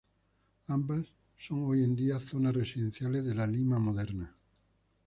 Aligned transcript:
Ambas 0.69 1.13
son 1.37 1.59
hoy 1.65 1.83
en 1.83 1.95
día 1.95 2.17
zonas 2.19 2.55
residenciales 2.55 3.23
de 3.23 3.35
la 3.35 3.45
Lima 3.45 3.77
moderna. 3.77 4.35